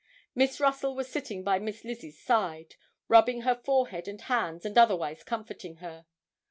Miss 0.33 0.59
Russell 0.59 0.95
was 0.95 1.11
sitting 1.11 1.43
by 1.43 1.59
Miss 1.59 1.83
Lizzie's 1.83 2.19
side, 2.19 2.73
rubbing 3.07 3.41
her 3.41 3.53
forehead 3.53 4.07
and 4.07 4.19
hands 4.19 4.65
and 4.65 4.75
otherwise 4.75 5.23
comforting 5.23 5.75
her. 5.75 6.07